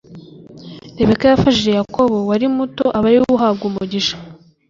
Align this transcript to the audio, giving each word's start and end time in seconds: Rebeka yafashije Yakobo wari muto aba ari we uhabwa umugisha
Rebeka 0.97 1.25
yafashije 1.27 1.71
Yakobo 1.79 2.17
wari 2.29 2.45
muto 2.57 2.85
aba 2.97 3.05
ari 3.09 3.17
we 3.21 3.25
uhabwa 3.35 3.63
umugisha 3.69 4.15